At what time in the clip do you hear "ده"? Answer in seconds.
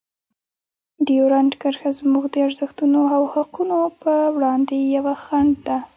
5.67-5.77